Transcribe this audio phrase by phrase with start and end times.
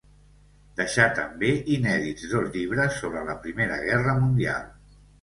[0.79, 4.71] Deixà també inèdits dos llibres sobre la Primera Guerra Mundial.